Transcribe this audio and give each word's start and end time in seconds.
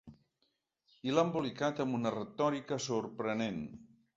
I 1.09 1.13
l’ha 1.15 1.25
embolicat 1.29 1.81
amb 1.85 1.99
una 1.99 2.15
retòrica 2.17 2.81
sorprenent. 2.87 3.63